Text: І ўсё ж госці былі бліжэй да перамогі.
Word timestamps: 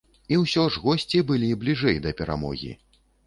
І 0.35 0.37
ўсё 0.43 0.63
ж 0.75 0.81
госці 0.85 1.21
былі 1.31 1.49
бліжэй 1.65 2.01
да 2.05 2.15
перамогі. 2.21 2.73